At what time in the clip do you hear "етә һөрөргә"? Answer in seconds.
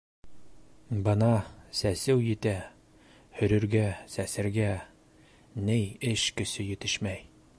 2.29-3.85